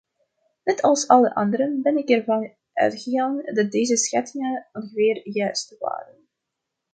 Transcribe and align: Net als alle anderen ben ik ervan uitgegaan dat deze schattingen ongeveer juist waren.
Net 0.65 0.83
als 0.83 1.07
alle 1.07 1.35
anderen 1.35 1.81
ben 1.81 1.97
ik 1.97 2.09
ervan 2.09 2.53
uitgegaan 2.73 3.41
dat 3.53 3.71
deze 3.71 3.97
schattingen 3.97 4.67
ongeveer 4.71 5.29
juist 5.29 5.75
waren. 5.79 6.27